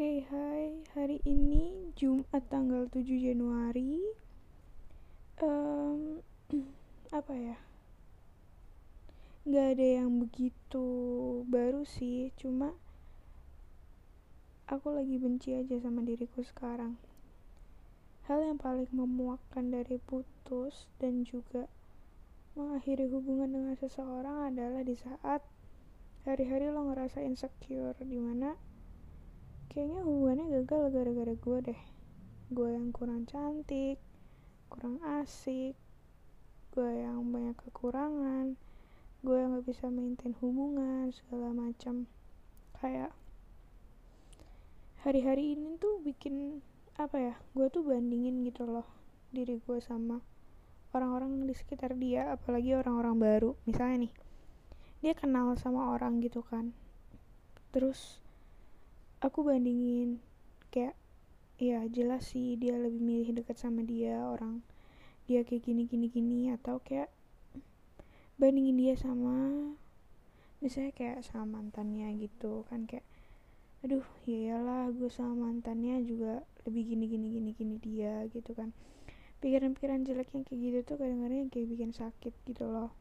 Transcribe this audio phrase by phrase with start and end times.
[0.00, 0.80] Oke, hai.
[0.96, 4.00] Hari ini Jumat tanggal 7 Januari.
[5.36, 6.24] Em,
[7.20, 7.60] apa ya?
[9.44, 10.86] Nggak ada yang begitu
[11.52, 12.72] baru sih, cuma
[14.72, 16.96] aku lagi benci aja sama diriku sekarang.
[18.24, 21.68] Hal yang paling memuakkan dari putus dan juga
[22.56, 25.44] mengakhiri hubungan dengan seseorang adalah di saat
[26.24, 28.69] hari-hari lo ngerasa insecure di mana
[29.70, 31.80] kayaknya hubungannya gagal gara-gara gue deh.
[32.50, 34.02] Gue yang kurang cantik
[34.70, 35.74] kurang asik
[36.70, 38.54] gue yang banyak kekurangan
[39.20, 42.06] gue yang gak bisa maintain hubungan segala macam.
[42.78, 43.12] Kayak
[45.02, 46.62] hari-hari ini tuh bikin
[46.96, 48.86] apa ya gue tuh bandingin gitu loh
[49.34, 50.20] diri gue sama
[50.94, 53.50] orang-orang di sekitar dia apalagi orang-orang baru.
[53.66, 54.12] Misalnya nih
[55.02, 56.70] dia kenal sama orang gitu kan.
[57.74, 58.22] Terus
[59.20, 60.20] aku bandingin
[60.72, 60.96] kayak
[61.60, 64.64] ya jelas sih dia lebih milih dekat sama dia orang
[65.28, 67.12] dia kayak gini gini gini atau kayak
[68.40, 69.72] bandingin dia sama
[70.64, 73.04] misalnya kayak sama mantannya gitu kan kayak
[73.80, 78.76] aduh ya iyalah gue sama mantannya juga lebih gini gini gini gini dia gitu kan.
[79.40, 82.92] Pikiran-pikiran jelek yang kayak gitu tuh kadang-kadang kayak bikin sakit gitu loh.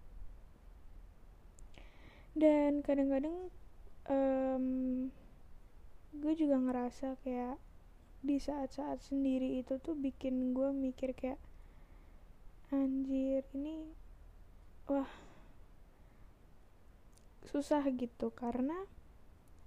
[2.31, 3.51] Dan kadang-kadang
[4.07, 4.66] um,
[6.15, 7.61] gue juga ngerasa kayak
[8.19, 11.39] di saat-saat sendiri itu tuh bikin gue mikir kayak
[12.69, 13.89] anjir ini
[14.89, 15.09] wah
[17.49, 18.29] susah gitu.
[18.33, 18.75] Karena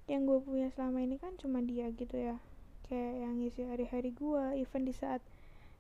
[0.07, 2.39] yang gue punya selama ini kan cuma dia gitu ya.
[2.87, 5.23] Kayak yang ngisi hari-hari gue even di saat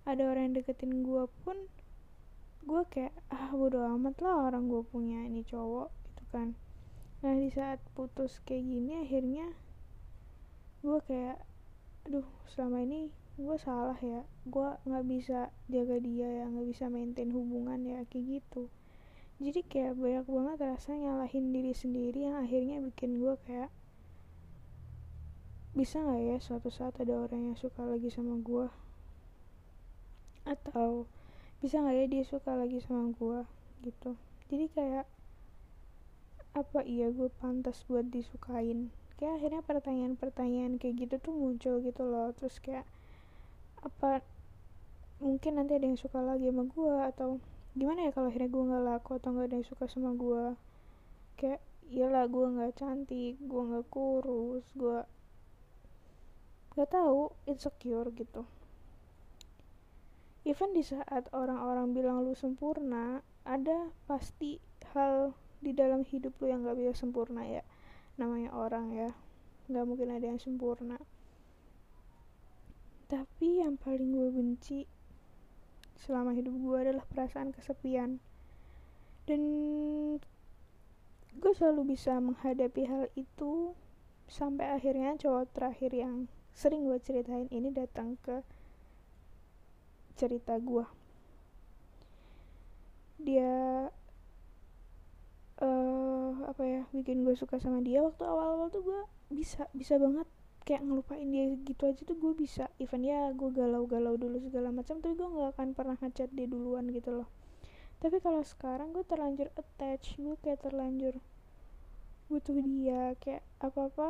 [0.02, 1.54] ada orang yang deketin gue pun
[2.62, 6.48] gue kayak ah bodo amat lah orang gue punya ini cowok gitu kan.
[7.22, 9.50] Nah di saat putus kayak gini akhirnya
[10.82, 11.38] gue kayak
[12.10, 14.26] aduh selama ini gue salah ya.
[14.44, 18.68] Gue nggak bisa jaga dia ya nggak bisa maintain hubungan ya kayak gitu.
[19.42, 23.70] Jadi kayak banyak banget rasa nyalahin diri sendiri yang akhirnya bikin gue kayak
[25.72, 28.68] bisa nggak ya suatu saat ada orang yang suka lagi sama gue
[30.44, 31.08] atau
[31.64, 33.40] bisa nggak ya dia suka lagi sama gue
[33.86, 34.18] gitu.
[34.52, 35.06] Jadi kayak
[36.52, 42.34] apa iya gue pantas buat disukain kayak akhirnya pertanyaan-pertanyaan kayak gitu tuh muncul gitu loh.
[42.34, 42.82] Terus kayak
[43.86, 44.18] apa
[45.22, 47.38] mungkin nanti ada yang suka lagi sama gue atau
[47.78, 50.58] gimana ya kalau akhirnya gue nggak laku atau nggak ada yang suka sama gue
[51.38, 55.06] kayak iyalah gue nggak cantik gue nggak kurus gue
[56.74, 58.42] nggak tahu insecure gitu.
[60.42, 64.58] Even di saat orang-orang bilang lu sempurna ada pasti
[64.90, 65.30] hal
[65.62, 67.62] di dalam hidup lu yang gak bisa sempurna ya
[68.16, 69.10] namanya orang ya.
[69.70, 71.00] Gak mungkin ada yang sempurna.
[73.08, 74.88] Tapi yang paling gue benci
[76.00, 78.18] selama hidup gue adalah perasaan kesepian.
[79.28, 79.42] Dan
[81.38, 83.72] gue selalu bisa menghadapi hal itu
[84.28, 88.44] sampai akhirnya cowok terakhir yang sering gue ceritain ini datang ke
[90.16, 90.84] cerita gue
[93.22, 93.88] dia
[95.60, 100.24] uh, apa ya bikin gue suka sama dia waktu awal-awal tuh gue bisa bisa banget
[100.62, 102.70] kayak ngelupain dia gitu aja tuh gue bisa.
[102.78, 106.88] Even ya gue galau-galau dulu segala macam tapi gue nggak akan pernah ngechat dia duluan
[106.94, 107.28] gitu loh.
[107.98, 111.18] Tapi kalau sekarang gue terlanjur attach gue kayak terlanjur
[112.30, 114.08] butuh dia kayak apa apa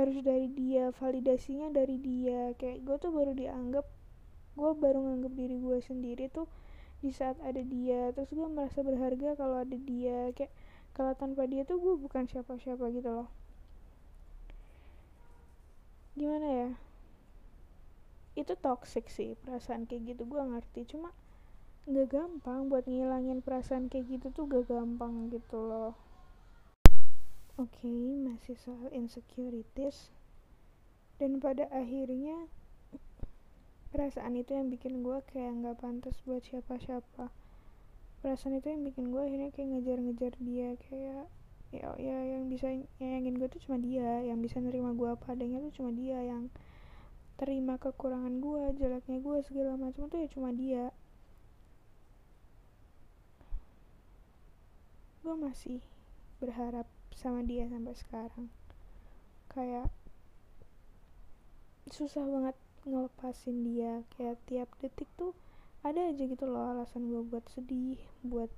[0.00, 2.54] harus dari dia validasinya dari dia.
[2.54, 3.86] Kayak gue tuh baru dianggap
[4.54, 6.46] gue baru nganggap diri gue sendiri tuh
[7.04, 8.08] di saat ada dia.
[8.16, 10.32] Terus gue merasa berharga kalau ada dia.
[10.32, 10.48] Kayak
[10.96, 13.28] kalau tanpa dia tuh gue bukan siapa-siapa gitu loh.
[16.16, 16.70] Gimana ya?
[18.32, 20.24] Itu toxic sih perasaan kayak gitu.
[20.24, 20.88] Gue ngerti.
[20.88, 21.12] Cuma
[21.84, 25.92] nggak gampang buat ngilangin perasaan kayak gitu tuh gak gampang gitu loh.
[27.60, 30.08] Oke okay, masih soal insecurities.
[31.20, 32.48] Dan pada akhirnya
[33.94, 37.30] perasaan itu yang bikin gue kayak nggak pantas buat siapa-siapa.
[38.18, 41.30] Perasaan itu yang bikin gue akhirnya kayak ngejar-ngejar dia kayak
[41.70, 45.58] ya ya yang bisa nyayangin gue tuh cuma dia yang bisa nerima gue apa adanya
[45.58, 46.46] tuh cuma dia yang
[47.34, 50.90] terima kekurangan gue jeleknya gue segala macam tuh ya cuma dia.
[55.22, 55.78] Gue masih
[56.42, 58.46] berharap sama dia sampai sekarang.
[59.54, 59.86] Kayak
[61.94, 62.58] susah banget
[62.88, 64.04] ngelepasin dia.
[64.14, 65.32] Kayak tiap detik tuh
[65.84, 68.48] ada aja gitu loh alasan gue buat sedih buat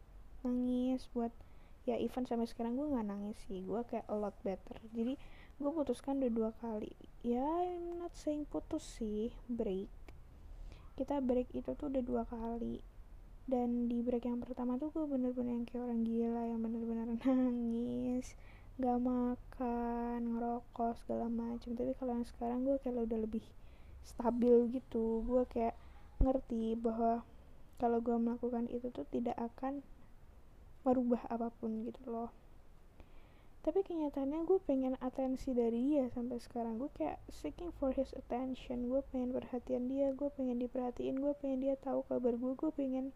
[0.46, 1.34] nangis buat
[1.82, 3.62] ya even sampai sekarang gue nggak nangis sih.
[3.62, 4.78] Gue kayak a lot better.
[4.94, 5.19] Jadi
[5.56, 6.93] gue putuskan udah dua kali.
[7.26, 9.90] Ya I'm not saying putus sih break.
[10.96, 12.82] Kita break itu tuh udah dua kali.
[13.46, 18.34] Dan di break yang pertama tuh gue bener-bener yang kayak orang gila yang bener-bener nangis
[18.76, 23.40] gak makan ngerokok segala macam tapi kalau yang sekarang gue kayak udah lebih
[24.06, 25.26] stabil gitu.
[25.26, 25.75] Gue kayak
[26.23, 27.26] ngerti bahwa
[27.76, 29.85] kalau gue melakukan itu tuh tidak akan
[30.87, 32.31] merubah apa pun gitu loh.
[33.67, 36.79] Tapi kenyataannya gue pengen atensi dari dia sampai sekarang.
[36.79, 38.87] Gue kayak seeking for his attention.
[38.87, 43.11] Gue pengen perhatian dia gue pengen diperhatiin gue pengen dia tahu kabar gue gue pengen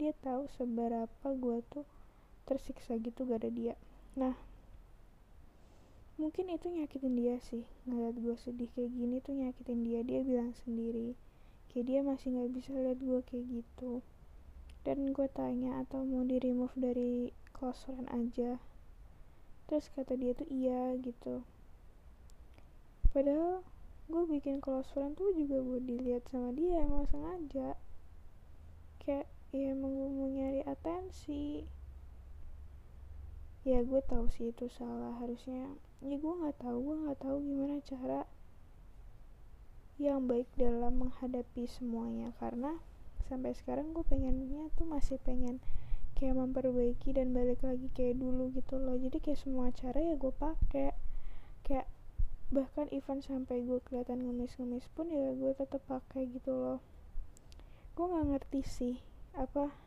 [0.00, 1.84] dia tahu seberapa gue tuh
[2.48, 3.74] tersiksa gitu gak ada dia.
[4.16, 4.34] Nah
[6.14, 7.66] mungkin itu nyakitin dia sih.
[7.86, 10.00] Ngeliat gue sedih kayak gini tuh nyakitin dia.
[10.06, 11.18] Dia bilang sendiri
[11.74, 14.02] kayak dia masih nggak bisa lihat gue kayak gitu.
[14.86, 18.62] Dan gue tanya atau mau di remove dari close friend aja?
[19.66, 21.42] Terus kata dia tuh iya gitu.
[23.10, 23.66] Padahal
[24.06, 27.74] gue bikin close friend tuh juga gue dilihat sama dia emang sengaja.
[29.02, 31.66] Kayak ya emang gue mau nyari atensi
[33.64, 35.16] ya gue tahu sih itu salah.
[35.18, 35.72] Harusnya
[36.04, 38.20] ya gue nggak tahu gue nggak tahu gimana cara
[39.96, 42.36] yang baik dalam menghadapi semuanya.
[42.36, 42.76] Karena
[43.26, 45.64] sampai sekarang gue pengennya tuh masih pengen
[46.14, 49.00] kayak memperbaiki dan balik lagi kayak dulu gitu loh.
[49.00, 50.92] Jadi kayak semua cara ya gue pakai.
[51.64, 51.88] Kayak
[52.52, 56.78] bahkan even sampai gue kelihatan ngemis-ngemis pun ya gue tetap pakai gitu loh.
[57.96, 58.96] Gue nggak ngerti sih
[59.34, 59.83] apa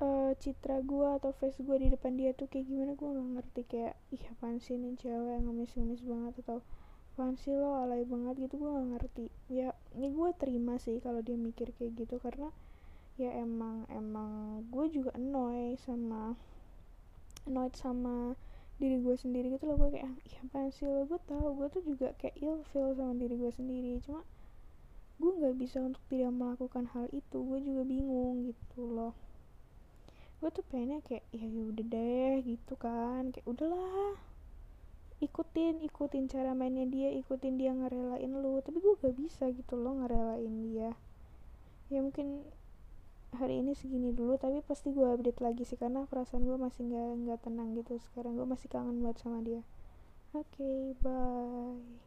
[0.00, 3.60] uh, citra gue atau face gue di depan dia tuh kayak gimana gue nggak ngerti
[3.64, 6.32] kayak ih apaan sih nih cewek ngemis-ngemis banget?
[6.44, 6.60] Atau
[7.16, 8.48] apaan sih lo alay banget?
[8.48, 9.24] Gitu gue nggak ngerti.
[9.48, 12.52] Ya ini gue terima sih kalau dia mikir kayak gitu karena
[13.16, 16.36] ya emang emang gue juga annoy sama
[17.48, 18.36] annoyed sama
[18.76, 19.80] diri gue sendiri gitu loh.
[19.80, 21.08] Gue kayak iya apaan sih lo?
[21.08, 23.96] Gue tau gue tuh juga kayak ill feel sama diri gue sendiri.
[24.04, 24.20] Cuma
[25.16, 27.40] gue nggak bisa untuk tidak melakukan hal itu.
[27.40, 29.16] Gue juga bingung gitu loh
[30.36, 33.32] gue tuh pengennya kayak ya, ya udah deh gitu kan.
[33.32, 34.16] Kayak udahlah
[35.16, 38.60] ikutin ikutin cara mainnya dia ikutin dia ngerelain lu.
[38.60, 40.90] Tapi gue gak bisa gitu loh ngerelain dia.
[41.88, 42.44] Ya mungkin
[43.36, 47.08] hari ini segini dulu tapi pasti gue update lagi sih karena perasaan gue masih nggak
[47.26, 47.98] nggak tenang gitu.
[48.10, 49.62] Sekarang gue masih kangen buat sama dia.
[50.36, 52.05] Oke okay, bye